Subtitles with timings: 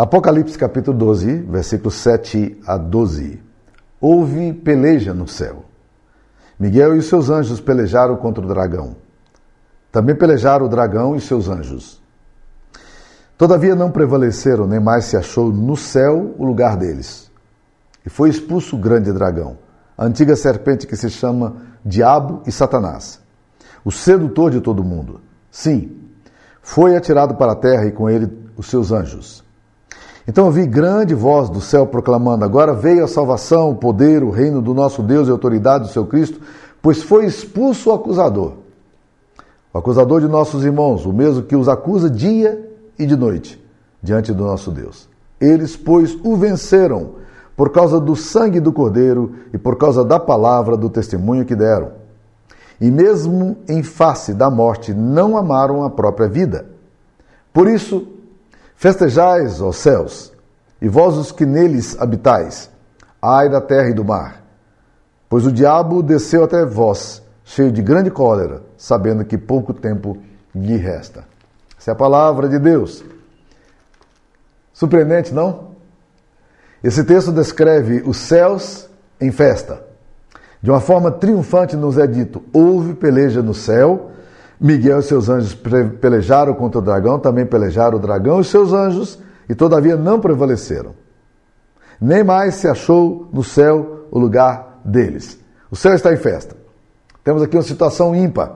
[0.00, 3.42] Apocalipse capítulo 12, versículos 7 a 12.
[4.00, 5.64] Houve peleja no céu.
[6.56, 8.94] Miguel e seus anjos pelejaram contra o dragão.
[9.90, 12.00] Também pelejaram o dragão e seus anjos.
[13.36, 17.28] Todavia não prevaleceram, nem mais se achou no céu o lugar deles.
[18.06, 19.58] E foi expulso o grande dragão,
[19.96, 23.20] a antiga serpente que se chama Diabo e Satanás,
[23.84, 25.20] o sedutor de todo mundo.
[25.50, 25.90] Sim,
[26.62, 29.47] foi atirado para a terra e com ele os seus anjos.
[30.28, 34.60] Então ouvi grande voz do céu proclamando: Agora veio a salvação, o poder, o reino
[34.60, 36.38] do nosso Deus e a autoridade do seu Cristo,
[36.82, 38.52] pois foi expulso o acusador.
[39.72, 43.58] O acusador de nossos irmãos, o mesmo que os acusa dia e de noite
[44.02, 45.08] diante do nosso Deus.
[45.40, 47.12] Eles, pois, o venceram
[47.56, 51.92] por causa do sangue do Cordeiro e por causa da palavra do testemunho que deram.
[52.78, 56.66] E mesmo em face da morte, não amaram a própria vida.
[57.52, 58.17] Por isso,
[58.78, 60.32] festejais, ó céus,
[60.80, 62.70] e vós os que neles habitais,
[63.20, 64.40] ai da terra e do mar.
[65.28, 70.16] Pois o diabo desceu até vós, cheio de grande cólera, sabendo que pouco tempo
[70.54, 71.24] lhe resta.
[71.76, 73.04] Essa é a palavra de Deus.
[74.72, 75.72] Surpreendente, não?
[76.82, 78.88] Esse texto descreve os céus
[79.20, 79.82] em festa.
[80.62, 84.12] De uma forma triunfante nos é dito: houve peleja no céu.
[84.60, 85.54] Miguel e seus anjos
[86.00, 90.94] pelejaram contra o dragão, também pelejaram o dragão e seus anjos, e todavia não prevaleceram.
[92.00, 95.38] Nem mais se achou no céu o lugar deles.
[95.70, 96.56] O céu está em festa.
[97.22, 98.52] Temos aqui uma situação ímpar.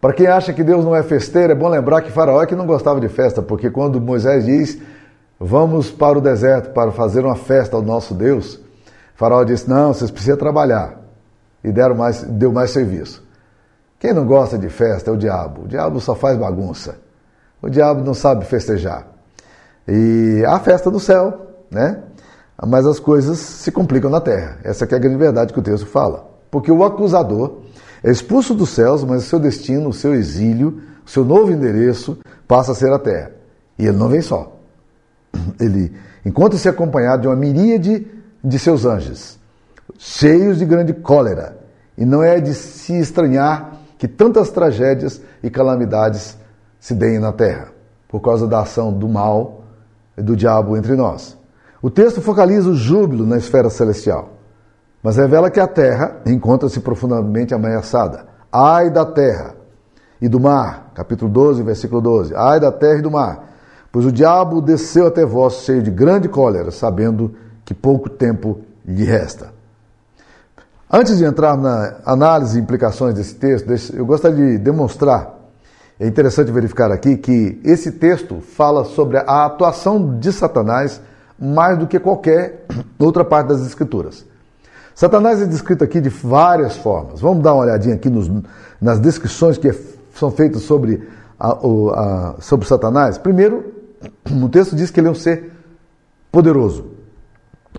[0.00, 2.54] Para quem acha que Deus não é festeiro, é bom lembrar que Faraó é que
[2.54, 4.78] não gostava de festa, porque quando Moisés diz
[5.38, 8.58] Vamos para o deserto para fazer uma festa ao nosso Deus.
[9.14, 11.02] Faraó disse: Não, vocês precisam trabalhar.
[11.62, 13.25] E deram mais, deu mais serviço.
[13.98, 15.64] Quem não gosta de festa é o diabo.
[15.64, 16.96] O diabo só faz bagunça.
[17.62, 19.06] O diabo não sabe festejar.
[19.88, 22.02] E há festa no céu, né?
[22.66, 24.58] Mas as coisas se complicam na terra.
[24.64, 26.28] Essa é a grande verdade que o texto fala.
[26.50, 27.62] Porque o acusador
[28.02, 32.18] é expulso dos céus, mas o seu destino, o seu exílio, o seu novo endereço
[32.46, 33.32] passa a ser a terra.
[33.78, 34.56] E ele não vem só
[35.60, 35.92] ele
[36.24, 38.06] encontra-se acompanhado de uma miríade
[38.42, 39.38] de seus anjos,
[39.98, 41.58] cheios de grande cólera,
[41.96, 46.36] e não é de se estranhar que tantas tragédias e calamidades
[46.78, 47.68] se deem na terra,
[48.08, 49.62] por causa da ação do mal
[50.16, 51.36] e do diabo entre nós.
[51.82, 54.30] O texto focaliza o júbilo na esfera celestial,
[55.02, 58.26] mas revela que a terra encontra-se profundamente ameaçada.
[58.52, 59.54] Ai da terra
[60.20, 62.34] e do mar, capítulo 12, versículo 12.
[62.34, 63.46] Ai da terra e do mar,
[63.96, 67.34] Pois o diabo desceu até vós cheio de grande cólera, sabendo
[67.64, 69.54] que pouco tempo lhe resta.
[70.90, 75.34] Antes de entrar na análise e implicações desse texto, eu gostaria de demonstrar,
[75.98, 81.00] é interessante verificar aqui que esse texto fala sobre a atuação de Satanás
[81.36, 82.66] mais do que qualquer
[83.00, 84.24] outra parte das Escrituras.
[84.94, 87.20] Satanás é descrito aqui de várias formas.
[87.20, 88.30] Vamos dar uma olhadinha aqui nos,
[88.80, 89.70] nas descrições que
[90.14, 91.06] são feitas sobre,
[91.38, 93.18] a, a, sobre Satanás.
[93.18, 93.74] Primeiro,
[94.40, 95.50] o texto diz que ele é um ser
[96.30, 96.92] poderoso.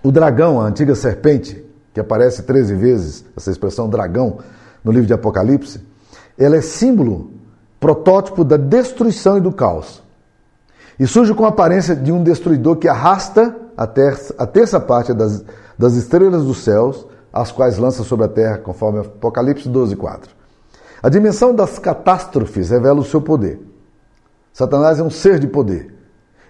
[0.04, 1.67] O dragão, a antiga serpente,
[1.98, 4.38] que aparece 13 vezes, essa expressão dragão,
[4.84, 5.80] no livro de Apocalipse,
[6.38, 7.32] ela é símbolo,
[7.80, 10.00] protótipo da destruição e do caos.
[10.96, 15.12] E surge com a aparência de um destruidor que arrasta a terça, a terça parte
[15.12, 15.44] das,
[15.76, 20.30] das estrelas dos céus, as quais lança sobre a terra, conforme Apocalipse 12, 4.
[21.02, 23.60] A dimensão das catástrofes revela o seu poder.
[24.52, 25.92] Satanás é um ser de poder.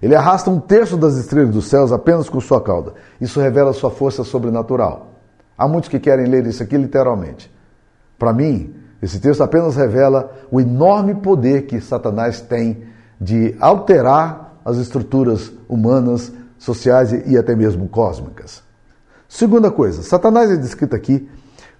[0.03, 2.93] Ele arrasta um terço das estrelas dos céus apenas com sua cauda.
[3.19, 5.18] Isso revela sua força sobrenatural.
[5.59, 7.53] Há muitos que querem ler isso aqui literalmente.
[8.17, 12.85] Para mim, esse texto apenas revela o enorme poder que Satanás tem
[13.21, 18.63] de alterar as estruturas humanas, sociais e até mesmo cósmicas.
[19.29, 21.29] Segunda coisa, Satanás é descrito aqui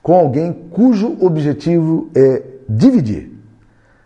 [0.03, 3.39] com alguém cujo objetivo é dividir.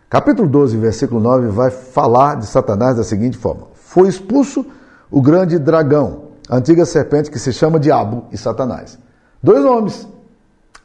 [0.09, 4.65] Capítulo 12, versículo 9 vai falar de Satanás da seguinte forma: foi expulso
[5.09, 8.97] o grande dragão, a antiga serpente que se chama Diabo e Satanás.
[9.43, 10.07] Dois nomes.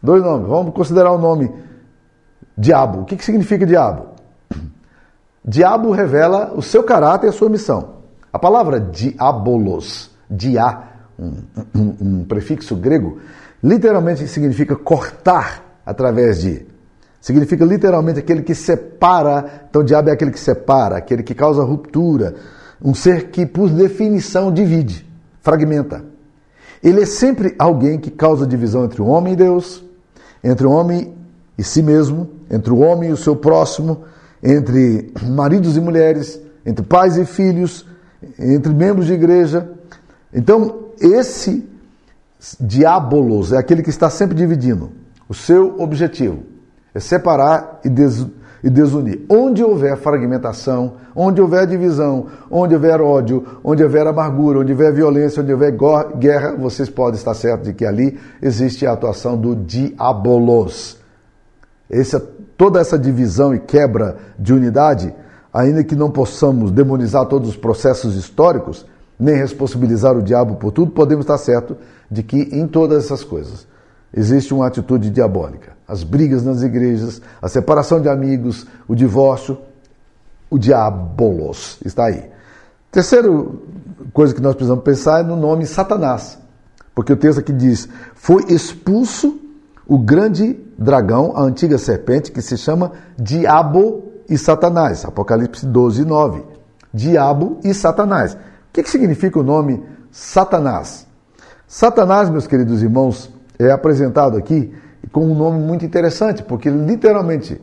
[0.02, 0.48] Dois nomes.
[0.48, 1.50] Vamos considerar o nome
[2.58, 3.02] Diabo.
[3.02, 4.08] O que, que significa diabo?
[5.44, 7.98] Diabo revela o seu caráter e a sua missão.
[8.32, 10.82] A palavra diabolos, dia,
[11.16, 11.34] um,
[11.74, 13.20] um, um prefixo grego,
[13.62, 16.66] literalmente significa cortar através de.
[17.20, 19.66] Significa literalmente aquele que separa.
[19.70, 22.34] Então, diabo é aquele que separa, aquele que causa ruptura,
[22.82, 25.08] um ser que, por definição, divide,
[25.40, 26.04] fragmenta.
[26.82, 29.84] Ele é sempre alguém que causa divisão entre o homem e Deus,
[30.42, 31.14] entre o homem
[31.56, 34.04] e si mesmo, entre o homem e o seu próximo,
[34.42, 37.84] entre maridos e mulheres, entre pais e filhos,
[38.38, 39.70] entre membros de igreja.
[40.32, 41.68] Então, esse
[42.60, 44.92] diabolos é aquele que está sempre dividindo.
[45.28, 46.44] O seu objetivo
[46.94, 48.24] é separar e, des,
[48.62, 49.20] e desunir.
[49.28, 55.42] Onde houver fragmentação, onde houver divisão, onde houver ódio, onde houver amargura, onde houver violência,
[55.42, 55.76] onde houver
[56.16, 60.98] guerra, vocês podem estar certos de que ali existe a atuação do diabolos.
[61.88, 62.18] Esse,
[62.56, 65.14] toda essa divisão e quebra de unidade,
[65.52, 68.84] ainda que não possamos demonizar todos os processos históricos,
[69.18, 71.76] nem responsabilizar o diabo por tudo, podemos estar certos
[72.10, 73.66] de que em todas essas coisas
[74.12, 75.72] existe uma atitude diabólica.
[75.86, 79.58] As brigas nas igrejas, a separação de amigos, o divórcio,
[80.50, 82.30] o diabolos está aí.
[82.90, 83.28] Terceira
[84.12, 86.38] coisa que nós precisamos pensar é no nome Satanás.
[86.94, 89.38] Porque o texto aqui diz: Foi expulso
[89.86, 95.04] o grande dragão, a antiga serpente, que se chama Diabo e Satanás.
[95.04, 96.42] Apocalipse 12, 9.
[96.92, 98.34] Diabo e Satanás.
[98.34, 98.38] O
[98.72, 101.06] que, que significa o nome Satanás?
[101.66, 104.72] Satanás, meus queridos irmãos, é apresentado aqui
[105.12, 107.60] com um nome muito interessante, porque literalmente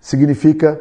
[0.00, 0.80] significa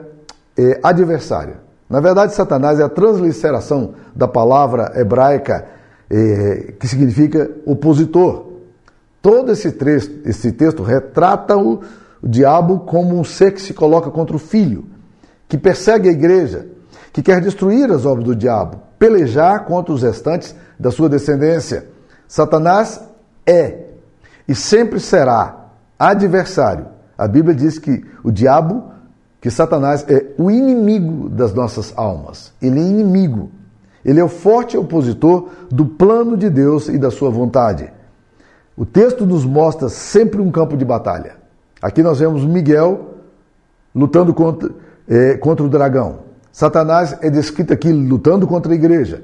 [0.58, 1.58] é, adversário.
[1.90, 5.66] Na verdade, Satanás é a transliteração da palavra hebraica
[6.10, 8.48] é, que significa opositor.
[9.22, 11.82] Todo esse texto, esse texto retrata o,
[12.22, 14.86] o diabo como um ser que se coloca contra o filho,
[15.48, 16.68] que persegue a igreja,
[17.14, 21.86] que quer destruir as obras do diabo, pelejar contra os restantes da sua descendência.
[22.28, 23.02] Satanás
[23.46, 23.87] é
[24.48, 26.88] e sempre será adversário.
[27.18, 28.92] A Bíblia diz que o diabo,
[29.42, 32.54] que Satanás é o inimigo das nossas almas.
[32.62, 33.52] Ele é inimigo.
[34.06, 37.92] Ele é o forte opositor do plano de Deus e da sua vontade.
[38.76, 41.36] O texto nos mostra sempre um campo de batalha.
[41.82, 43.16] Aqui nós vemos Miguel
[43.94, 44.70] lutando contra,
[45.08, 46.20] é, contra o dragão.
[46.52, 49.24] Satanás é descrito aqui lutando contra a igreja.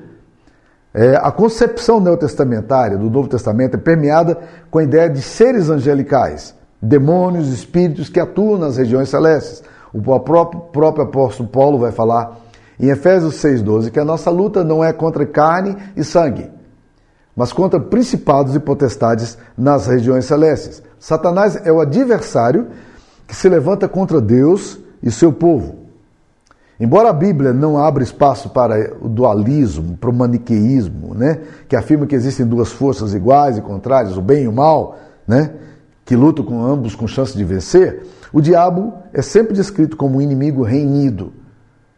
[0.94, 4.38] É, a concepção neotestamentária do Novo Testamento é permeada
[4.70, 9.64] com a ideia de seres angelicais, demônios, espíritos que atuam nas regiões celestes.
[9.92, 12.38] O próprio, próprio apóstolo Paulo vai falar
[12.80, 16.52] em Efésios 6,12 que a nossa luta não é contra carne e sangue,
[17.36, 20.84] mas contra principados e potestades nas regiões celestes.
[21.00, 22.68] Satanás é o adversário
[23.28, 25.83] que se levanta contra Deus e seu povo.
[26.80, 32.08] Embora a Bíblia não abra espaço para o dualismo, para o maniqueísmo, né, que afirma
[32.08, 34.98] que existem duas forças iguais e contrárias, o bem e o mal,
[35.28, 35.52] né,
[36.04, 40.22] que lutam com ambos com chance de vencer, o diabo é sempre descrito como um
[40.22, 41.32] inimigo reinido,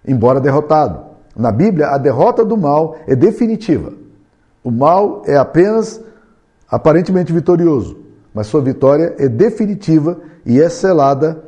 [0.05, 1.05] embora derrotado.
[1.35, 3.93] Na Bíblia, a derrota do mal é definitiva.
[4.63, 6.01] O mal é apenas
[6.69, 7.99] aparentemente vitorioso,
[8.33, 11.41] mas sua vitória é definitiva e é selada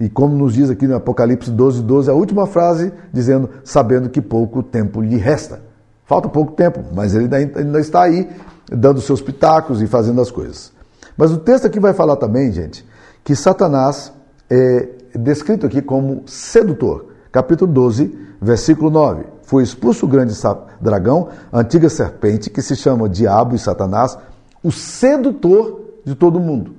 [0.00, 4.20] e como nos diz aqui no Apocalipse 12, 12, a última frase dizendo, sabendo que
[4.20, 5.60] pouco tempo lhe resta.
[6.04, 8.28] Falta pouco tempo, mas ele ainda está aí
[8.70, 10.72] dando seus pitacos e fazendo as coisas.
[11.16, 12.86] Mas o texto aqui vai falar também, gente,
[13.24, 14.12] que Satanás
[14.48, 17.06] é descrito aqui como sedutor.
[17.32, 19.24] Capítulo 12, versículo 9.
[19.42, 20.32] Foi expulso o grande
[20.80, 24.16] dragão, a antiga serpente, que se chama Diabo e Satanás,
[24.62, 26.74] o sedutor de todo mundo.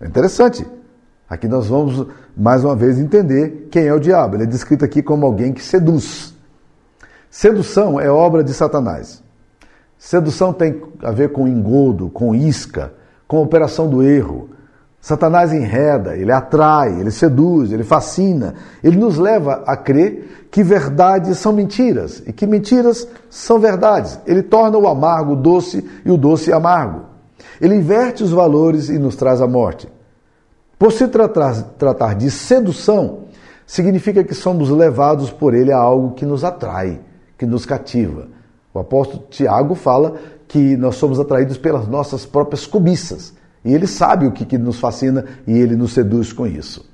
[0.00, 0.66] É interessante.
[1.28, 2.06] Aqui nós vamos
[2.36, 4.36] mais uma vez entender quem é o diabo.
[4.36, 6.34] Ele é descrito aqui como alguém que seduz.
[7.28, 9.22] Sedução é obra de Satanás.
[9.98, 12.92] Sedução tem a ver com engodo, com isca,
[13.26, 14.50] com operação do erro.
[15.00, 21.38] Satanás enreda, ele atrai, ele seduz, ele fascina, ele nos leva a crer que verdades
[21.38, 24.18] são mentiras e que mentiras são verdades.
[24.26, 27.02] Ele torna o amargo doce e o doce amargo.
[27.60, 29.88] Ele inverte os valores e nos traz a morte.
[30.78, 33.20] Por se tratar, tratar de sedução,
[33.66, 37.00] significa que somos levados por ele a algo que nos atrai,
[37.38, 38.28] que nos cativa.
[38.74, 40.16] O apóstolo Tiago fala
[40.46, 43.34] que nós somos atraídos pelas nossas próprias cobiças.
[43.64, 46.88] E ele sabe o que, que nos fascina e ele nos seduz com isso.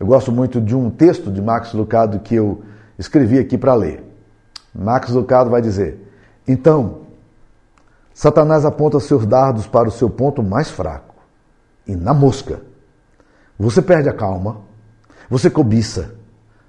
[0.00, 2.62] Eu gosto muito de um texto de Max Lucado que eu
[2.98, 4.02] escrevi aqui para ler.
[4.74, 6.10] Max Lucado vai dizer:
[6.48, 7.02] Então,
[8.12, 11.14] Satanás aponta seus dardos para o seu ponto mais fraco,
[11.86, 12.60] e na mosca
[13.58, 14.60] você perde a calma,
[15.30, 16.14] você cobiça,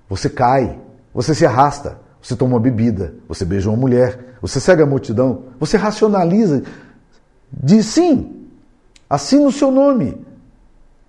[0.08, 0.80] você cai,
[1.14, 5.46] você se arrasta, você toma uma bebida, você beija uma mulher, você segue a multidão,
[5.60, 6.64] você racionaliza,
[7.52, 8.48] diz sim,
[9.10, 10.26] assina o seu nome.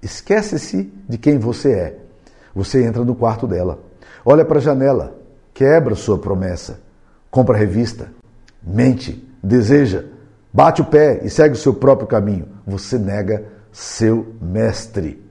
[0.03, 1.99] Esquece-se de quem você é.
[2.55, 3.81] Você entra no quarto dela,
[4.25, 5.19] olha para a janela,
[5.53, 6.81] quebra sua promessa,
[7.31, 8.09] compra a revista,
[8.63, 10.05] mente, deseja,
[10.53, 12.49] bate o pé e segue o seu próprio caminho.
[12.67, 15.26] Você nega seu mestre.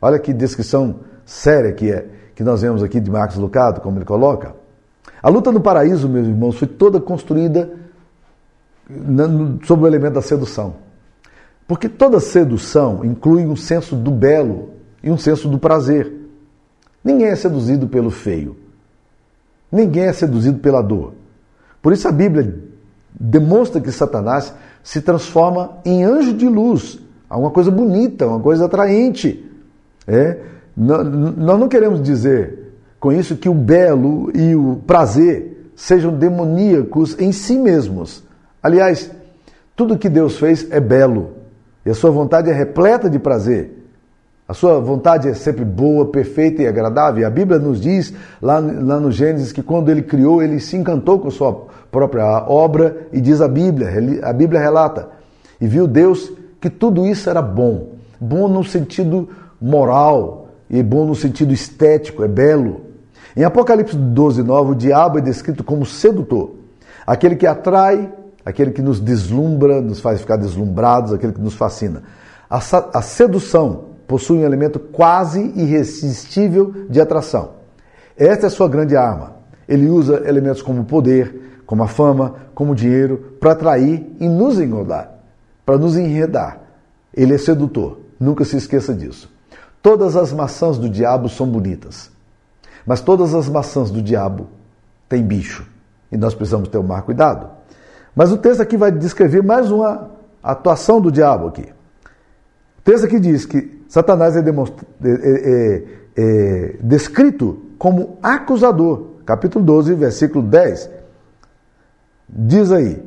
[0.00, 4.04] Olha que descrição séria que é que nós vemos aqui de Marcos Lucado, como ele
[4.04, 4.54] coloca.
[5.22, 7.70] A luta no paraíso, meus irmãos, foi toda construída
[9.64, 10.76] sob o elemento da sedução.
[11.68, 14.70] Porque toda sedução inclui um senso do belo
[15.02, 16.12] e um senso do prazer.
[17.04, 18.56] Ninguém é seduzido pelo feio.
[19.70, 21.12] Ninguém é seduzido pela dor.
[21.80, 22.58] Por isso a Bíblia
[23.14, 24.52] demonstra que Satanás
[24.82, 26.98] se transforma em anjo de luz,
[27.30, 29.49] uma coisa bonita, uma coisa atraente.
[30.10, 30.38] É?
[30.76, 37.30] Nós não queremos dizer com isso que o belo e o prazer sejam demoníacos em
[37.30, 38.24] si mesmos.
[38.60, 39.10] Aliás,
[39.76, 41.30] tudo que Deus fez é belo
[41.86, 43.78] e a sua vontade é repleta de prazer.
[44.46, 47.24] A sua vontade é sempre boa, perfeita e agradável.
[47.24, 48.12] A Bíblia nos diz
[48.42, 53.06] lá, lá no Gênesis que quando ele criou, ele se encantou com sua própria obra
[53.12, 53.88] e diz a Bíblia,
[54.24, 55.08] a Bíblia relata,
[55.60, 57.92] e viu Deus que tudo isso era bom.
[58.20, 59.28] Bom no sentido
[59.60, 62.82] moral e bom no sentido estético, é belo.
[63.36, 66.54] Em Apocalipse 12, 9, o diabo é descrito como sedutor,
[67.06, 68.12] aquele que atrai,
[68.44, 72.02] aquele que nos deslumbra, nos faz ficar deslumbrados, aquele que nos fascina.
[72.48, 72.58] A,
[72.94, 77.50] a sedução possui um elemento quase irresistível de atração.
[78.16, 79.36] Esta é a sua grande arma.
[79.68, 84.28] Ele usa elementos como o poder, como a fama, como o dinheiro, para atrair e
[84.28, 85.14] nos engodar,
[85.64, 86.60] para nos enredar.
[87.14, 88.00] Ele é sedutor.
[88.18, 89.30] Nunca se esqueça disso.
[89.82, 92.10] Todas as maçãs do diabo são bonitas,
[92.84, 94.48] mas todas as maçãs do diabo
[95.08, 95.66] têm bicho
[96.12, 97.48] e nós precisamos ter o um cuidado.
[98.14, 100.10] Mas o texto aqui vai descrever mais uma
[100.42, 101.72] atuação do diabo aqui.
[102.78, 104.44] O texto aqui diz que Satanás é, é,
[105.02, 105.84] é,
[106.16, 109.10] é, descrito como acusador.
[109.24, 110.90] Capítulo 12, versículo 10.
[112.28, 113.02] Diz aí: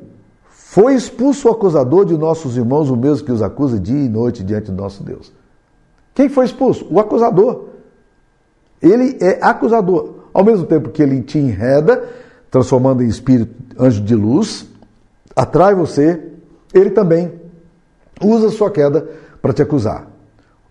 [0.50, 4.44] Foi expulso o acusador de nossos irmãos, o mesmo que os acusa dia e noite
[4.44, 5.32] diante do nosso Deus.
[6.14, 6.88] Quem foi expulso?
[6.90, 7.70] O acusador.
[8.82, 10.24] Ele é acusador.
[10.34, 12.04] Ao mesmo tempo que ele te enreda,
[12.50, 14.68] transformando em espírito anjo de luz,
[15.36, 16.32] atrai você,
[16.74, 17.32] ele também
[18.22, 19.08] usa sua queda
[19.42, 20.08] para te acusar.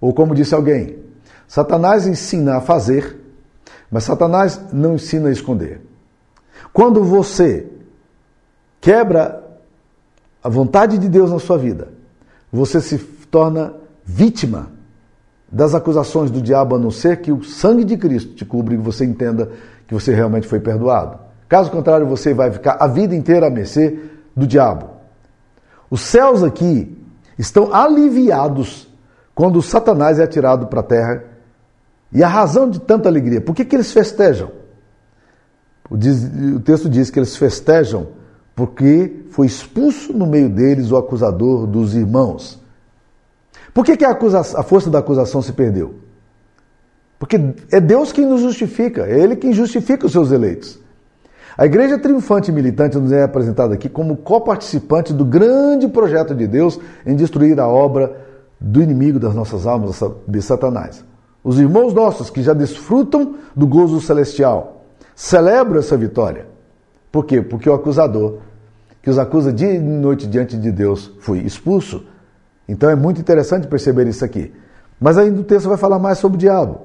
[0.01, 0.99] Ou como disse alguém,
[1.47, 3.21] Satanás ensina a fazer,
[3.91, 5.81] mas Satanás não ensina a esconder.
[6.73, 7.67] Quando você
[8.81, 9.43] quebra
[10.43, 11.89] a vontade de Deus na sua vida,
[12.51, 14.72] você se torna vítima
[15.53, 18.79] das acusações do diabo, a não ser que o sangue de Cristo te cubra e
[18.79, 19.51] você entenda
[19.87, 21.19] que você realmente foi perdoado.
[21.47, 23.99] Caso contrário, você vai ficar a vida inteira a mercê
[24.35, 24.87] do diabo.
[25.91, 26.99] Os céus aqui
[27.39, 28.89] estão aliviados
[29.35, 31.25] quando Satanás é atirado para a terra.
[32.11, 34.51] E a razão de tanta alegria, por que, que eles festejam?
[35.91, 36.25] O, diz,
[36.57, 38.09] o texto diz que eles festejam
[38.57, 42.62] porque foi expulso no meio deles o acusador dos irmãos.
[43.75, 45.95] Por que, que a, a força da acusação se perdeu?
[47.19, 47.39] Porque
[47.71, 50.81] é Deus quem nos justifica, é Ele quem justifica os seus eleitos.
[51.57, 56.47] A igreja triunfante e militante nos é apresentada aqui como coparticipante do grande projeto de
[56.47, 58.17] Deus em destruir a obra
[58.59, 61.05] do inimigo das nossas almas, de Satanás.
[61.45, 66.47] Os irmãos nossos que já desfrutam do gozo celestial celebram essa vitória.
[67.11, 67.43] Por quê?
[67.43, 68.39] Porque o acusador,
[69.03, 72.05] que os acusa dia e noite diante de Deus, foi expulso.
[72.69, 74.53] Então é muito interessante perceber isso aqui.
[75.01, 76.81] Mas ainda o texto vai falar mais sobre o diabo.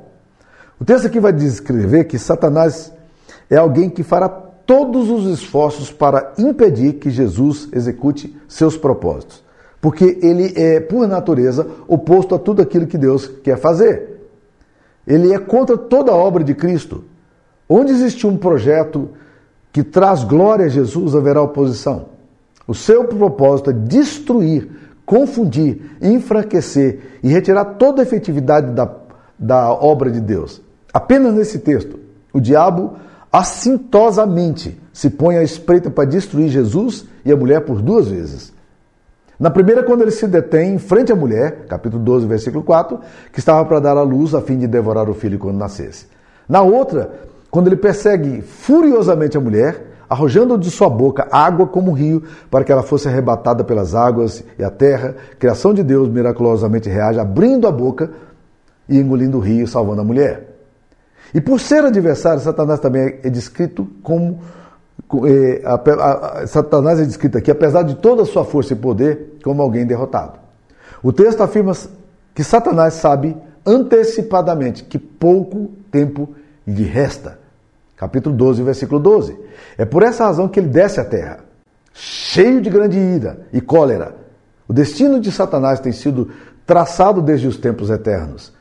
[0.80, 2.92] O texto aqui vai descrever que Satanás
[3.50, 9.48] é alguém que fará todos os esforços para impedir que Jesus execute seus propósitos
[9.80, 14.30] porque ele é, por natureza, oposto a tudo aquilo que Deus quer fazer.
[15.06, 17.04] Ele é contra toda a obra de Cristo.
[17.70, 19.10] Onde existe um projeto
[19.72, 22.08] que traz glória a Jesus, haverá oposição.
[22.68, 24.70] O seu propósito é destruir,
[25.08, 28.94] confundir, enfraquecer e retirar toda a efetividade da,
[29.40, 30.62] da obra de Deus.
[30.94, 31.98] Apenas nesse texto,
[32.34, 32.98] o diabo
[33.32, 38.52] assintosamente se põe à espreita para destruir Jesus e a mulher por duas vezes.
[39.40, 43.00] Na primeira, quando ele se detém em frente à mulher, capítulo 12, versículo 4,
[43.32, 46.08] que estava para dar à luz a fim de devorar o filho quando nascesse.
[46.50, 47.12] Na outra,
[47.50, 52.64] quando ele persegue furiosamente a mulher, arrojando de sua boca água como um rio, para
[52.64, 57.68] que ela fosse arrebatada pelas águas e a terra, criação de Deus miraculosamente reage, abrindo
[57.68, 58.12] a boca
[58.88, 60.56] e engolindo o rio, salvando a mulher.
[61.34, 64.40] E por ser adversário, Satanás também é descrito como
[65.26, 69.38] é, a, a, Satanás é descrito aqui, apesar de toda a sua força e poder,
[69.44, 70.40] como alguém derrotado.
[71.04, 71.74] O texto afirma
[72.34, 73.36] que Satanás sabe
[73.66, 76.30] antecipadamente que pouco tempo
[76.66, 77.40] lhe resta.
[77.98, 79.38] Capítulo 12, versículo 12.
[79.77, 81.39] É por essa razão que ele desce à terra,
[81.94, 84.16] cheio de grande ira e cólera.
[84.68, 86.30] O destino de Satanás tem sido
[86.66, 88.54] traçado desde os tempos eternos.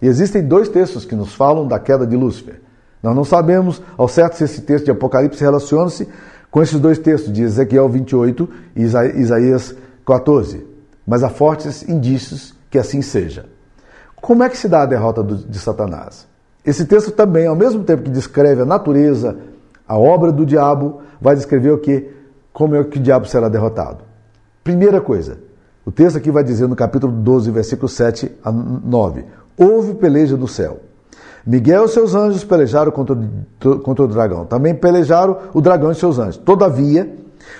[0.00, 2.62] E existem dois textos que nos falam da queda de Lúcifer.
[3.02, 6.08] Nós não sabemos ao certo se esse texto de Apocalipse relaciona-se
[6.50, 9.74] com esses dois textos, de Ezequiel 28 e Isaías
[10.06, 10.66] 14,
[11.06, 13.44] mas há fortes indícios que assim seja.
[14.16, 16.26] Como é que se dá a derrota de Satanás?
[16.68, 19.38] Esse texto também, ao mesmo tempo que descreve a natureza,
[19.88, 22.10] a obra do diabo, vai descrever o que?
[22.52, 24.04] Como é que o diabo será derrotado.
[24.62, 25.38] Primeira coisa,
[25.86, 29.24] o texto aqui vai dizer no capítulo 12, versículo 7 a 9:
[29.56, 30.80] Houve peleja no céu.
[31.46, 33.16] Miguel e seus anjos pelejaram contra,
[33.82, 34.44] contra o dragão.
[34.44, 36.36] Também pelejaram o dragão e seus anjos.
[36.36, 37.16] Todavia,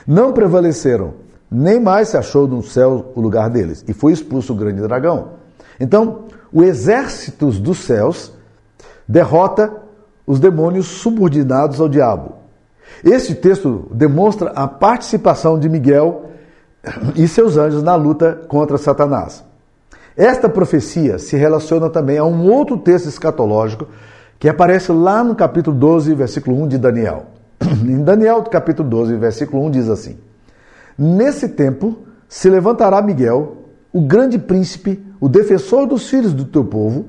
[0.06, 1.14] não prevaleceram,
[1.50, 3.82] nem mais se achou no céu o lugar deles.
[3.88, 5.30] E foi expulso o grande dragão.
[5.80, 8.36] Então, o exército dos céus
[9.08, 9.72] derrota
[10.26, 12.34] os demônios subordinados ao diabo.
[13.02, 16.26] Este texto demonstra a participação de Miguel
[17.16, 19.44] e seus anjos na luta contra Satanás.
[20.16, 23.86] Esta profecia se relaciona também a um outro texto escatológico
[24.38, 27.26] que aparece lá no capítulo 12, versículo 1 de Daniel.
[27.62, 30.18] Em Daniel, capítulo 12, versículo 1 diz assim:
[30.96, 31.98] Nesse tempo
[32.28, 33.58] se levantará Miguel,
[33.92, 37.06] o grande príncipe, o defensor dos filhos do teu povo,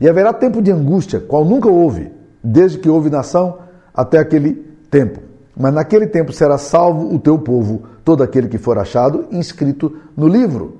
[0.00, 2.10] e haverá tempo de angústia, qual nunca houve,
[2.42, 3.58] desde que houve nação
[3.94, 4.54] até aquele
[4.90, 5.20] tempo.
[5.56, 10.26] Mas naquele tempo será salvo o teu povo, todo aquele que for achado inscrito no
[10.26, 10.78] livro.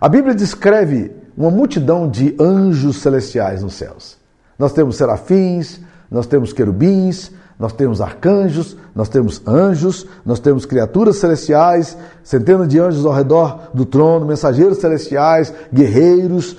[0.00, 4.16] A Bíblia descreve uma multidão de anjos celestiais nos céus.
[4.58, 5.80] Nós temos serafins,
[6.10, 12.78] nós temos querubins, nós temos arcanjos, nós temos anjos, nós temos criaturas celestiais, centenas de
[12.78, 16.56] anjos ao redor do trono, mensageiros celestiais, guerreiros.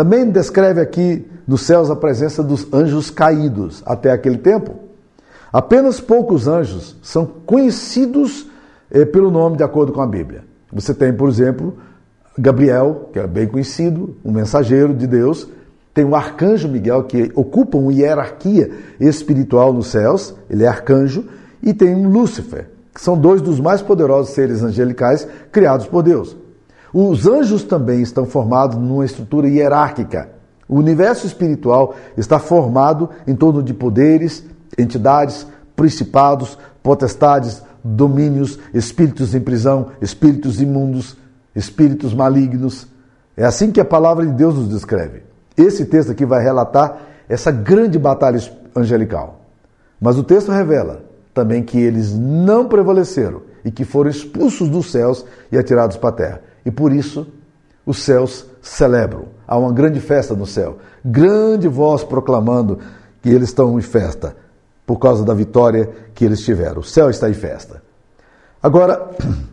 [0.00, 4.76] Também descreve aqui nos céus a presença dos anjos caídos até aquele tempo.
[5.52, 8.46] Apenas poucos anjos são conhecidos
[8.90, 10.42] eh, pelo nome de acordo com a Bíblia.
[10.72, 11.76] Você tem, por exemplo,
[12.38, 15.46] Gabriel, que é bem conhecido, um mensageiro de Deus,
[15.92, 21.26] tem o arcanjo Miguel, que ocupa uma hierarquia espiritual nos céus, ele é arcanjo,
[21.62, 26.34] e tem um Lúcifer, que são dois dos mais poderosos seres angelicais criados por Deus.
[26.92, 30.30] Os anjos também estão formados numa estrutura hierárquica.
[30.68, 34.44] O universo espiritual está formado em torno de poderes,
[34.78, 41.16] entidades, principados, potestades, domínios, espíritos em prisão, espíritos imundos,
[41.54, 42.86] espíritos malignos.
[43.36, 45.22] É assim que a palavra de Deus nos descreve.
[45.56, 48.40] Esse texto aqui vai relatar essa grande batalha
[48.74, 49.40] angelical.
[50.00, 51.02] Mas o texto revela
[51.34, 56.12] também que eles não prevaleceram e que foram expulsos dos céus e atirados para a
[56.12, 56.40] terra.
[56.64, 57.26] E por isso
[57.84, 59.26] os céus celebram.
[59.46, 60.78] Há uma grande festa no céu.
[61.04, 62.78] Grande voz proclamando
[63.22, 64.36] que eles estão em festa
[64.86, 66.80] por causa da vitória que eles tiveram.
[66.80, 67.82] O céu está em festa.
[68.62, 69.10] Agora,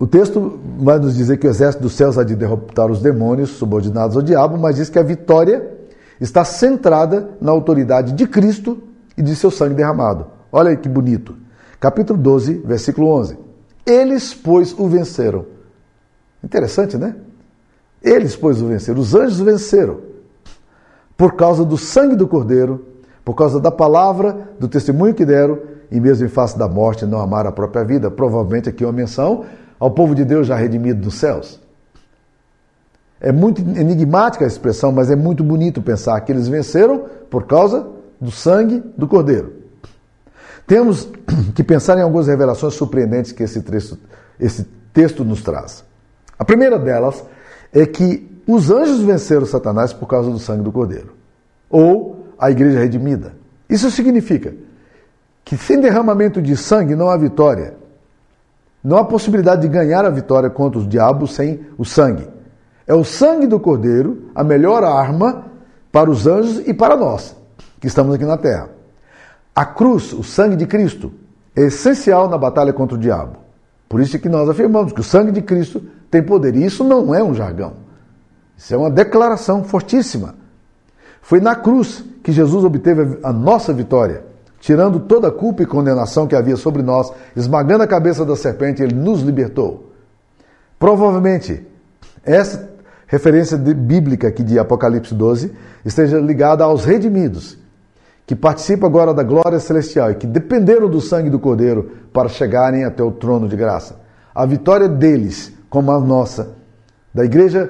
[0.00, 3.50] O texto vai nos dizer que o exército dos céus há de derrotar os demônios
[3.50, 5.78] subordinados ao diabo, mas diz que a vitória
[6.18, 8.78] está centrada na autoridade de Cristo
[9.14, 10.26] e de seu sangue derramado.
[10.50, 11.36] Olha aí que bonito.
[11.78, 13.36] Capítulo 12, versículo 11.
[13.86, 15.46] Eles, pois, o venceram.
[16.42, 17.16] Interessante, né?
[18.02, 19.00] Eles, pois, o venceram.
[19.00, 20.00] Os anjos venceram.
[21.16, 22.86] Por causa do sangue do Cordeiro,
[23.24, 25.58] por causa da palavra, do testemunho que deram,
[25.90, 28.10] e mesmo em face da morte não amaram a própria vida.
[28.10, 29.44] Provavelmente aqui uma menção
[29.78, 31.60] ao povo de Deus já redimido dos céus?
[33.20, 37.86] É muito enigmática a expressão, mas é muito bonito pensar que eles venceram por causa
[38.18, 39.59] do sangue do Cordeiro.
[40.70, 41.08] Temos
[41.52, 43.98] que pensar em algumas revelações surpreendentes que esse texto,
[44.38, 45.84] esse texto nos traz.
[46.38, 47.24] A primeira delas
[47.72, 51.14] é que os anjos venceram Satanás por causa do sangue do Cordeiro,
[51.68, 53.34] ou a igreja redimida.
[53.68, 54.54] Isso significa
[55.44, 57.74] que sem derramamento de sangue não há vitória.
[58.82, 62.28] Não há possibilidade de ganhar a vitória contra os diabos sem o sangue.
[62.86, 65.46] É o sangue do Cordeiro a melhor arma
[65.90, 67.34] para os anjos e para nós,
[67.80, 68.79] que estamos aqui na terra.
[69.60, 71.12] A cruz, o sangue de Cristo,
[71.54, 73.36] é essencial na batalha contra o diabo.
[73.90, 76.56] Por isso é que nós afirmamos que o sangue de Cristo tem poder.
[76.56, 77.74] E isso não é um jargão.
[78.56, 80.34] Isso é uma declaração fortíssima.
[81.20, 84.24] Foi na cruz que Jesus obteve a nossa vitória
[84.60, 88.82] tirando toda a culpa e condenação que havia sobre nós, esmagando a cabeça da serpente,
[88.82, 89.92] ele nos libertou.
[90.78, 91.66] Provavelmente,
[92.24, 92.66] essa
[93.06, 95.52] referência bíblica aqui de Apocalipse 12
[95.84, 97.58] esteja ligada aos redimidos,
[98.30, 102.84] que participam agora da glória celestial e que dependeram do sangue do Cordeiro para chegarem
[102.84, 103.96] até o trono de graça.
[104.32, 106.52] A vitória deles, como a nossa,
[107.12, 107.68] da igreja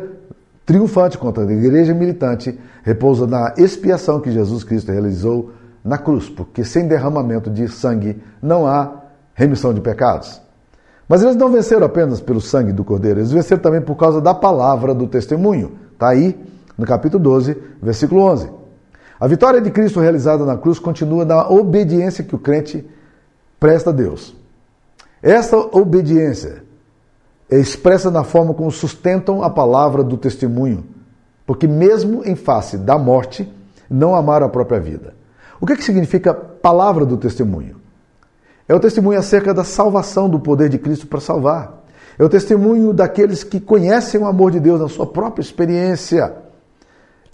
[0.67, 5.51] triunfante contra a igreja militante, repousa na expiação que Jesus Cristo realizou
[5.83, 8.97] na cruz, porque sem derramamento de sangue não há
[9.33, 10.43] remissão de pecados.
[11.09, 14.35] Mas eles não venceram apenas pelo sangue do Cordeiro, eles venceram também por causa da
[14.35, 15.79] palavra do testemunho.
[15.95, 16.39] Está aí
[16.77, 18.60] no capítulo 12, versículo 11.
[19.21, 22.89] A vitória de Cristo realizada na cruz continua na obediência que o crente
[23.59, 24.35] presta a Deus.
[25.23, 26.65] Esta obediência
[27.51, 30.87] é expressa na forma como sustentam a palavra do testemunho,
[31.45, 33.47] porque mesmo em face da morte,
[33.91, 35.15] não amaram a própria vida.
[35.61, 37.77] O que, é que significa palavra do testemunho?
[38.67, 41.85] É o testemunho acerca da salvação do poder de Cristo para salvar.
[42.19, 46.35] É o testemunho daqueles que conhecem o amor de Deus na sua própria experiência.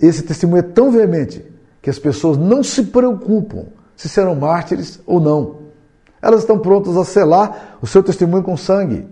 [0.00, 1.55] Esse testemunho é tão veemente
[1.86, 5.58] que as pessoas não se preocupam se serão mártires ou não.
[6.20, 9.06] Elas estão prontas a selar o seu testemunho com sangue.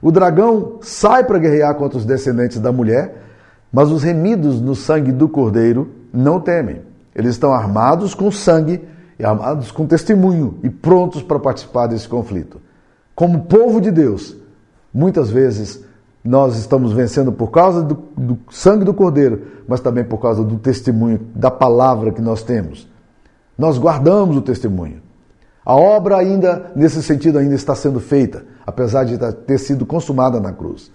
[0.00, 3.24] O dragão sai para guerrear contra os descendentes da mulher,
[3.70, 6.80] mas os remidos no sangue do cordeiro não temem.
[7.14, 8.80] Eles estão armados com sangue
[9.18, 12.58] e armados com testemunho e prontos para participar desse conflito.
[13.14, 14.34] Como povo de Deus,
[14.94, 15.84] muitas vezes
[16.24, 20.58] nós estamos vencendo por causa do, do, sangue do Cordeiro, mas também por causa do
[20.58, 22.88] testemunho, da palavra que nós temos.
[23.56, 25.00] Nós guardamos o testemunho.
[25.64, 30.52] A obra ainda, nesse sentido, ainda está sendo feita, apesar de ter sido consumada na
[30.52, 30.90] cruz.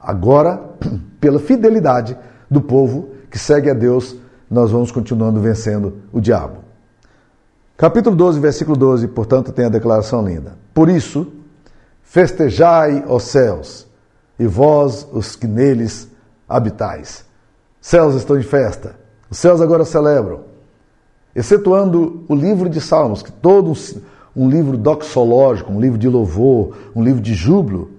[0.00, 0.60] Agora,
[1.20, 2.16] pela fidelidade
[2.50, 4.16] do povo que segue a Deus,
[4.50, 6.58] nós vamos continuando vencendo o diabo.
[7.76, 10.54] Capítulo 12, versículo 12, portanto, tem a declaração linda.
[10.74, 11.32] Por isso,
[12.02, 13.86] festejai, os céus,
[14.40, 16.08] e vós, os que neles
[16.48, 17.26] habitais.
[17.78, 18.96] Céus estão em festa,
[19.28, 20.40] os céus agora celebram,
[21.36, 23.70] excetuando o livro de Salmos, que todo
[24.34, 27.90] um livro doxológico, um livro de louvor, um livro de júbilo.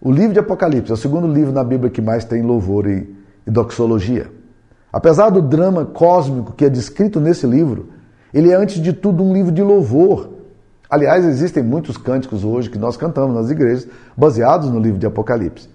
[0.00, 3.14] O livro de Apocalipse é o segundo livro na Bíblia que mais tem louvor e,
[3.46, 4.32] e doxologia.
[4.90, 7.90] Apesar do drama cósmico que é descrito nesse livro,
[8.32, 10.30] ele é antes de tudo um livro de louvor.
[10.94, 15.68] Aliás, existem muitos cânticos hoje que nós cantamos nas igrejas baseados no livro de Apocalipse.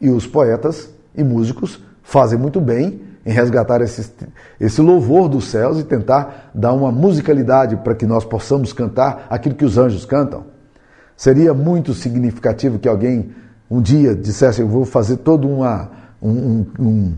[0.00, 4.12] E os poetas e músicos fazem muito bem em resgatar esse,
[4.60, 9.56] esse louvor dos céus e tentar dar uma musicalidade para que nós possamos cantar aquilo
[9.56, 10.44] que os anjos cantam.
[11.16, 13.32] Seria muito significativo que alguém
[13.68, 15.90] um dia dissesse: Eu vou fazer toda uma,
[16.22, 17.12] um, um,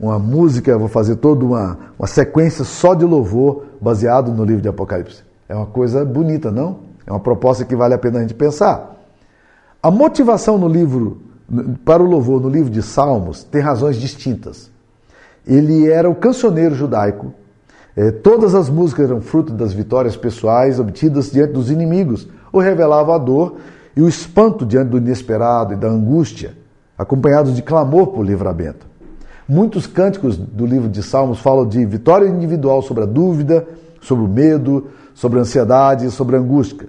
[0.00, 4.68] uma música, vou fazer toda uma, uma sequência só de louvor baseado no livro de
[4.68, 5.22] Apocalipse.
[5.48, 6.85] É uma coisa bonita, não?
[7.06, 8.96] É uma proposta que vale a pena a gente pensar.
[9.82, 11.22] A motivação no livro,
[11.84, 14.70] para o louvor no livro de Salmos, tem razões distintas.
[15.46, 17.32] Ele era o cancioneiro judaico.
[17.96, 23.14] É, todas as músicas eram fruto das vitórias pessoais obtidas diante dos inimigos, ou revelavam
[23.14, 23.56] a dor
[23.96, 26.54] e o espanto diante do inesperado e da angústia,
[26.98, 28.86] acompanhados de clamor por livramento.
[29.48, 33.66] Muitos cânticos do livro de Salmos falam de vitória individual sobre a dúvida,
[34.00, 36.88] sobre o medo, sobre ansiedade, sobre angústia.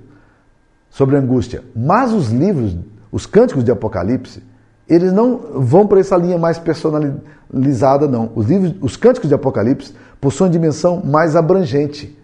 [0.89, 1.63] Sobre angústia.
[1.73, 2.75] Mas os livros,
[3.09, 4.43] os cânticos de Apocalipse,
[4.87, 8.29] eles não vão para essa linha mais personalizada, não.
[8.35, 12.17] Os, livros, os cânticos de Apocalipse possuem dimensão mais abrangente,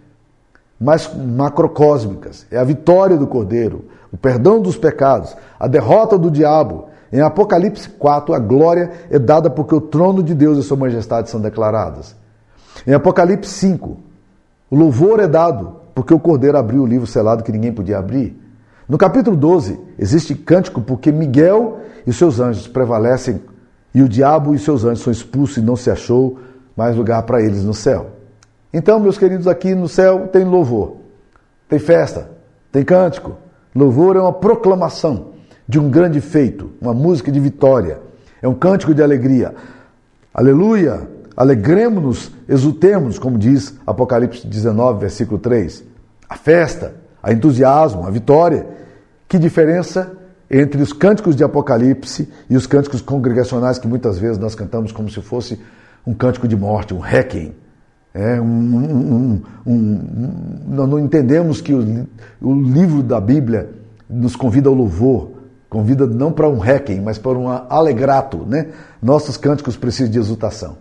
[0.78, 2.46] mais macrocósmicas.
[2.50, 7.88] É a vitória do Cordeiro, o perdão dos pecados, a derrota do diabo em Apocalipse
[7.88, 12.14] 4, a glória é dada porque o trono de Deus e sua majestade são declaradas.
[12.86, 13.96] Em Apocalipse 5,
[14.68, 18.36] o louvor é dado porque o cordeiro abriu o livro selado que ninguém podia abrir.
[18.88, 23.40] No capítulo 12, existe cântico porque Miguel e seus anjos prevalecem
[23.94, 26.38] e o diabo e seus anjos são expulsos e não se achou
[26.76, 28.10] mais lugar para eles no céu.
[28.72, 30.96] Então, meus queridos, aqui no céu tem louvor,
[31.68, 32.28] tem festa,
[32.72, 33.36] tem cântico.
[33.74, 35.28] Louvor é uma proclamação
[35.66, 38.00] de um grande feito, uma música de vitória,
[38.42, 39.54] é um cântico de alegria.
[40.32, 41.13] Aleluia!
[41.36, 45.84] Alegremos-nos, exultemos, como diz Apocalipse 19, versículo 3.
[46.28, 48.66] A festa, a entusiasmo, a vitória.
[49.28, 50.12] Que diferença
[50.50, 55.10] entre os cânticos de Apocalipse e os cânticos congregacionais que muitas vezes nós cantamos como
[55.10, 55.60] se fosse
[56.06, 57.54] um cântico de morte, um requiem.
[58.12, 60.00] É, um, um, um,
[60.68, 62.06] nós não entendemos que o,
[62.40, 63.70] o livro da Bíblia
[64.08, 65.34] nos convida ao louvor,
[65.74, 68.68] Convida não para um requiem, mas para um alegrato, né?
[69.02, 70.76] Nossos cânticos precisam de exultação.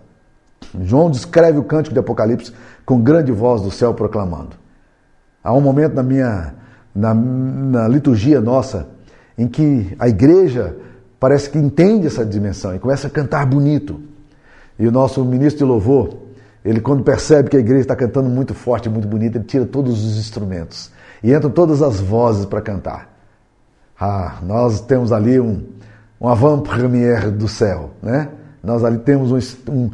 [0.81, 2.53] João descreve o cântico de Apocalipse
[2.85, 4.55] com grande voz do céu proclamando.
[5.43, 6.53] Há um momento na minha
[6.95, 8.87] na, na liturgia nossa
[9.37, 10.75] em que a igreja
[11.19, 13.99] parece que entende essa dimensão e começa a cantar bonito.
[14.77, 16.17] E o nosso ministro de louvor,
[16.63, 20.03] ele quando percebe que a igreja está cantando muito forte, muito bonito, ele tira todos
[20.03, 20.91] os instrumentos
[21.23, 23.09] e entram todas as vozes para cantar.
[23.99, 25.63] Ah, nós temos ali um,
[26.19, 28.29] um avant-première do céu, né?
[28.63, 29.91] Nós ali temos um, um,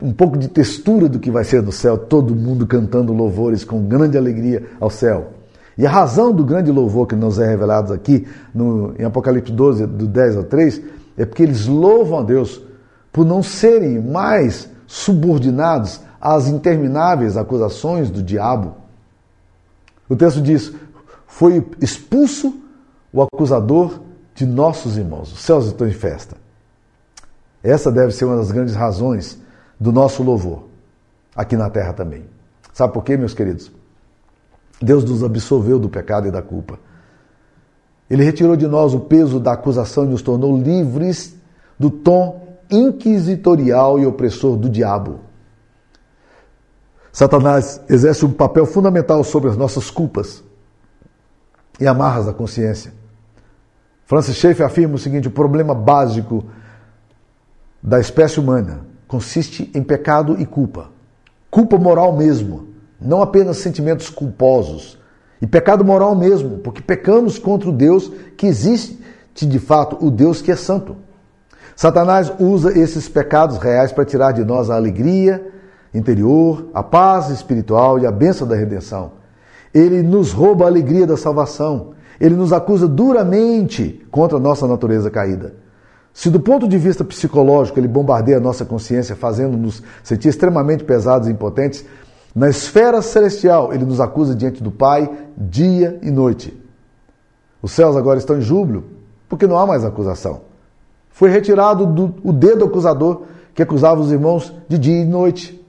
[0.00, 3.82] um pouco de textura do que vai ser no céu, todo mundo cantando louvores com
[3.82, 5.32] grande alegria ao céu.
[5.76, 9.86] E a razão do grande louvor que nos é revelado aqui no, em Apocalipse 12,
[9.88, 10.80] do 10 ao 3,
[11.16, 12.62] é porque eles louvam a Deus
[13.12, 18.76] por não serem mais subordinados às intermináveis acusações do diabo.
[20.08, 20.72] O texto diz:
[21.26, 22.54] Foi expulso
[23.12, 24.00] o acusador
[24.34, 25.32] de nossos irmãos.
[25.32, 26.43] Os céus estão em festa.
[27.64, 29.40] Essa deve ser uma das grandes razões
[29.80, 30.64] do nosso louvor,
[31.34, 32.26] aqui na terra também.
[32.74, 33.72] Sabe por quê, meus queridos?
[34.82, 36.78] Deus nos absolveu do pecado e da culpa.
[38.10, 41.34] Ele retirou de nós o peso da acusação e nos tornou livres
[41.78, 45.20] do tom inquisitorial e opressor do diabo.
[47.10, 50.44] Satanás exerce um papel fundamental sobre as nossas culpas
[51.80, 52.92] e amarras da consciência.
[54.04, 56.44] Francis Schaeffer afirma o seguinte: o problema básico
[57.84, 60.88] da espécie humana consiste em pecado e culpa.
[61.50, 62.68] Culpa moral mesmo,
[62.98, 64.98] não apenas sentimentos culposos.
[65.42, 68.98] E pecado moral mesmo, porque pecamos contra o Deus que existe
[69.34, 70.96] de fato, o Deus que é santo.
[71.76, 75.46] Satanás usa esses pecados reais para tirar de nós a alegria
[75.92, 79.12] interior, a paz espiritual e a bênção da redenção.
[79.74, 81.90] Ele nos rouba a alegria da salvação.
[82.18, 85.63] Ele nos acusa duramente contra a nossa natureza caída.
[86.14, 91.26] Se do ponto de vista psicológico ele bombardeia a nossa consciência, fazendo-nos sentir extremamente pesados
[91.26, 91.84] e impotentes,
[92.32, 96.56] na esfera celestial ele nos acusa diante do Pai dia e noite.
[97.60, 98.84] Os céus agora estão em júbilo
[99.28, 100.42] porque não há mais acusação.
[101.10, 103.22] Foi retirado do, o dedo acusador
[103.52, 105.60] que acusava os irmãos de dia e noite.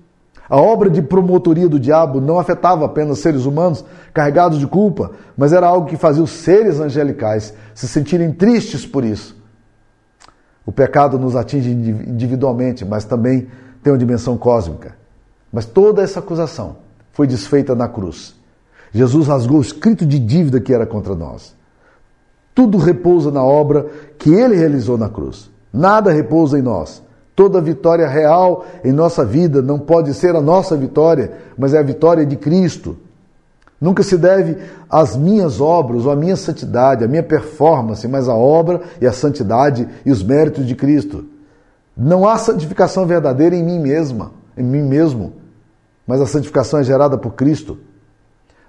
[0.48, 5.54] A obra de promotoria do diabo não afetava apenas seres humanos carregados de culpa, mas
[5.54, 9.36] era algo que fazia os seres angelicais se sentirem tristes por isso.
[10.66, 13.48] O pecado nos atinge individualmente, mas também
[13.84, 14.96] tem uma dimensão cósmica.
[15.54, 16.78] Mas toda essa acusação
[17.14, 18.36] foi desfeita na cruz.
[18.92, 21.56] Jesus rasgou o escrito de dívida que era contra nós.
[22.54, 23.86] Tudo repousa na obra
[24.18, 25.52] que ele realizou na cruz.
[25.72, 27.04] Nada repousa em nós.
[27.36, 31.84] Toda vitória real em nossa vida não pode ser a nossa vitória, mas é a
[31.84, 32.98] vitória de Cristo.
[33.80, 34.58] Nunca se deve
[34.90, 39.12] às minhas obras ou à minha santidade, à minha performance, mas à obra e à
[39.12, 41.26] santidade e os méritos de Cristo.
[41.96, 45.34] Não há santificação verdadeira em mim mesma, em mim mesmo,
[46.08, 47.78] mas a santificação é gerada por Cristo.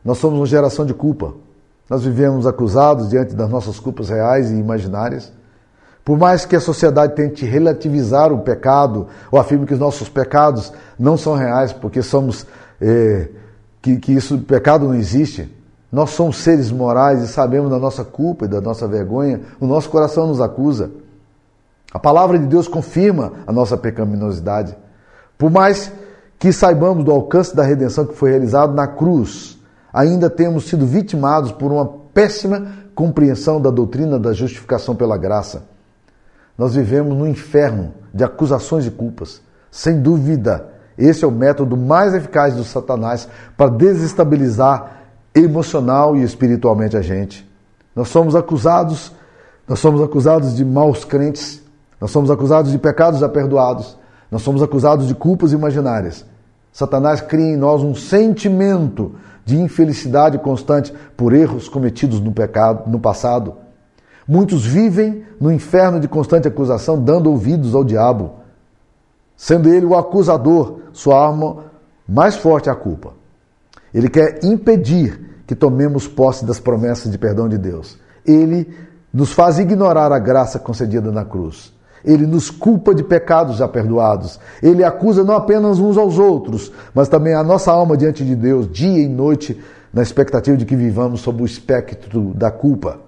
[0.04, 1.34] Nós somos uma geração de culpa.
[1.88, 5.32] Nós vivemos acusados diante das nossas culpas reais e imaginárias.
[6.04, 10.72] Por mais que a sociedade tente relativizar o pecado, ou afirme que os nossos pecados
[10.98, 12.46] não são reais, porque somos.
[12.80, 13.28] É,
[13.86, 15.48] que, que isso, pecado não existe.
[15.92, 19.42] Nós somos seres morais e sabemos da nossa culpa e da nossa vergonha.
[19.60, 20.90] O nosso coração nos acusa.
[21.92, 24.76] A palavra de Deus confirma a nossa pecaminosidade.
[25.38, 25.92] Por mais
[26.36, 29.56] que saibamos do alcance da redenção que foi realizado na cruz,
[29.92, 35.62] ainda temos sido vitimados por uma péssima compreensão da doutrina da justificação pela graça.
[36.58, 39.40] Nós vivemos no inferno de acusações e culpas.
[39.70, 45.02] Sem dúvida, esse é o método mais eficaz do Satanás para desestabilizar
[45.34, 47.48] emocional e espiritualmente a gente.
[47.94, 49.12] Nós somos acusados,
[49.68, 51.62] nós somos acusados de maus crentes,
[52.00, 53.96] nós somos acusados de pecados aperdoados,
[54.30, 56.24] nós somos acusados de culpas imaginárias.
[56.72, 62.98] Satanás cria em nós um sentimento de infelicidade constante por erros cometidos no pecado, no
[62.98, 63.66] passado
[64.28, 68.32] Muitos vivem no inferno de constante acusação, dando ouvidos ao diabo,
[69.36, 71.64] sendo ele o acusador, sua arma
[72.08, 73.12] mais forte é a culpa.
[73.92, 77.98] Ele quer impedir que tomemos posse das promessas de perdão de Deus.
[78.24, 78.68] Ele
[79.12, 81.72] nos faz ignorar a graça concedida na cruz.
[82.04, 84.38] Ele nos culpa de pecados já perdoados.
[84.62, 88.70] Ele acusa não apenas uns aos outros, mas também a nossa alma diante de Deus,
[88.70, 89.60] dia e noite,
[89.92, 93.00] na expectativa de que vivamos sob o espectro da culpa.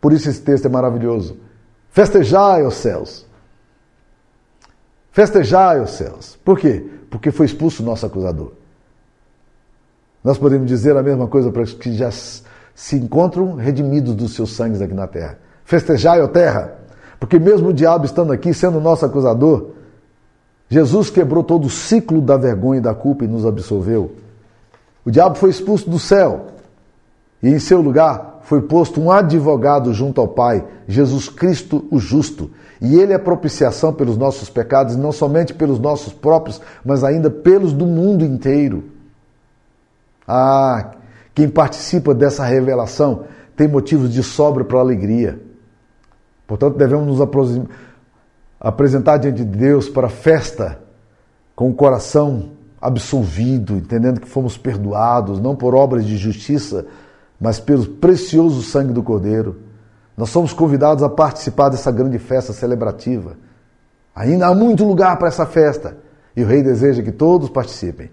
[0.00, 1.36] Por isso esse texto é maravilhoso.
[1.90, 3.26] Festejai os céus.
[5.14, 6.36] Festejai os céus.
[6.44, 6.84] Por quê?
[7.08, 8.50] Porque foi expulso o nosso acusador.
[10.24, 14.56] Nós podemos dizer a mesma coisa para os que já se encontram redimidos dos seus
[14.56, 15.38] sangues aqui na terra.
[15.64, 16.78] Festejai, ó terra,
[17.20, 19.70] porque mesmo o diabo estando aqui, sendo nosso acusador,
[20.68, 24.16] Jesus quebrou todo o ciclo da vergonha e da culpa e nos absolveu.
[25.04, 26.46] O diabo foi expulso do céu
[27.40, 32.50] e em seu lugar foi posto um advogado junto ao Pai, Jesus Cristo o justo.
[32.80, 37.72] E ele é propiciação pelos nossos pecados, não somente pelos nossos próprios, mas ainda pelos
[37.72, 38.84] do mundo inteiro.
[40.28, 40.92] Ah,
[41.34, 43.24] quem participa dessa revelação
[43.56, 45.40] tem motivos de sobra para alegria.
[46.46, 47.66] Portanto, devemos nos
[48.60, 50.80] apresentar diante de Deus para a festa
[51.56, 56.84] com o coração absolvido, entendendo que fomos perdoados, não por obras de justiça,
[57.40, 59.60] mas pelo precioso sangue do Cordeiro.
[60.16, 63.36] Nós somos convidados a participar dessa grande festa celebrativa.
[64.14, 65.96] Ainda há muito lugar para essa festa.
[66.36, 68.10] E o rei deseja que todos participem,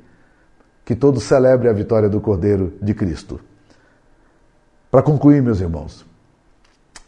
[0.84, 3.39] que todos celebrem a vitória do Cordeiro de Cristo.
[4.89, 6.05] Para concluir, meus irmãos,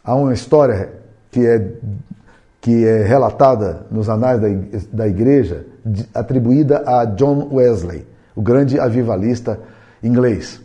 [0.02, 0.92] há uma história
[1.30, 1.72] que é,
[2.60, 4.48] que é relatada nos anais da,
[4.92, 5.66] da igreja,
[6.14, 9.60] atribuída a John Wesley, o grande avivalista
[10.02, 10.63] inglês.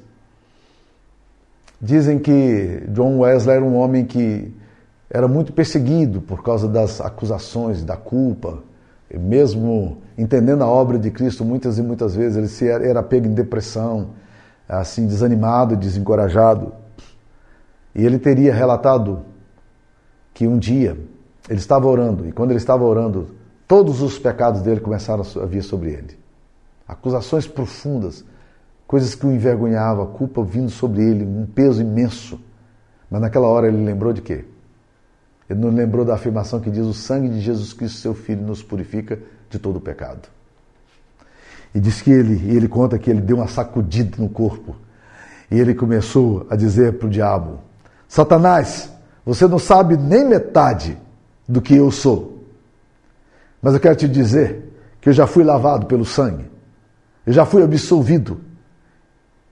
[1.81, 4.53] Dizem que John Wesley era um homem que
[5.09, 8.61] era muito perseguido por causa das acusações, da culpa,
[9.11, 13.27] mesmo entendendo a obra de Cristo, muitas e muitas vezes ele se era, era pego
[13.27, 14.09] em depressão,
[14.67, 16.73] assim desanimado, desencorajado.
[17.95, 19.21] E ele teria relatado
[20.33, 20.97] que um dia
[21.49, 23.35] ele estava orando e quando ele estava orando,
[23.67, 26.19] todos os pecados dele começaram a vir sobre ele.
[26.87, 28.23] Acusações profundas,
[28.89, 32.41] coisas que o envergonhavam, culpa vindo sobre ele, um peso imenso.
[33.07, 34.45] Mas naquela hora ele lembrou de quê?
[35.47, 38.63] Ele não lembrou da afirmação que diz: O sangue de Jesus Cristo, seu Filho, nos
[38.63, 40.27] purifica de todo o pecado.
[41.73, 44.75] E diz que ele, e ele conta que ele deu uma sacudida no corpo.
[45.51, 47.59] E ele começou a dizer para o diabo:
[48.07, 48.91] Satanás,
[49.23, 50.97] você não sabe nem metade
[51.47, 52.43] do que eu sou.
[53.61, 56.49] Mas eu quero te dizer que eu já fui lavado pelo sangue.
[57.23, 58.48] Eu já fui absolvido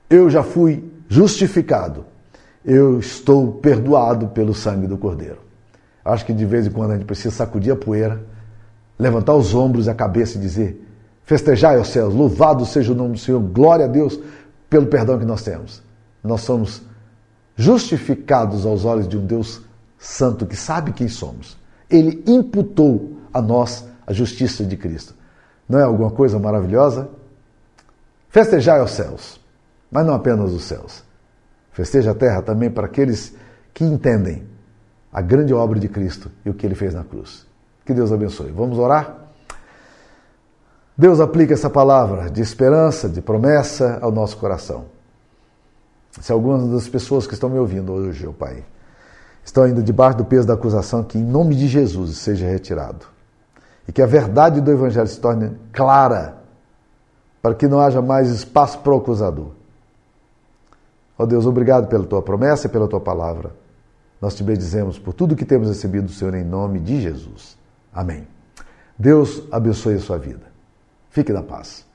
[0.10, 2.06] eu já fui justificado,
[2.64, 5.40] eu estou perdoado pelo sangue do Cordeiro.
[6.04, 8.24] Acho que de vez em quando a gente precisa sacudir a poeira,
[8.98, 10.86] levantar os ombros e a cabeça e dizer:
[11.24, 14.20] Festejai aos céus, louvado seja o nome do Senhor, glória a Deus
[14.70, 15.82] pelo perdão que nós temos.
[16.24, 16.82] Nós somos
[17.56, 19.62] justificados aos olhos de um Deus
[19.98, 21.58] santo que sabe quem somos.
[21.90, 25.14] Ele imputou a nós a justiça de Cristo.
[25.68, 27.10] Não é alguma coisa maravilhosa?
[28.30, 29.40] Festejai aos céus
[29.92, 31.04] mas não apenas os céus.
[31.72, 33.36] Festeja a terra também para aqueles
[33.74, 34.48] que entendem
[35.12, 37.46] a grande obra de Cristo e o que ele fez na cruz.
[37.86, 38.52] Que Deus abençoe.
[38.52, 39.16] Vamos orar?
[40.98, 44.86] Deus aplica essa palavra de esperança, de promessa ao nosso coração.
[46.20, 48.66] Se algumas das pessoas que estão me ouvindo hoje, meu Pai,
[49.46, 53.06] estão ainda debaixo do peso da acusação, que em nome de Jesus seja retirado.
[53.88, 56.38] E que a verdade do Evangelho se torne clara,
[57.42, 59.52] para que não haja mais espaço para o acusador.
[61.18, 63.56] Ó Deus, obrigado pela tua promessa e pela tua palavra.
[64.22, 67.58] Nós te bendizemos por tudo que temos recebido do Senhor em nome de Jesus.
[67.94, 68.28] Amém.
[68.98, 70.46] Deus abençoe a sua vida.
[71.10, 71.87] Fique na paz.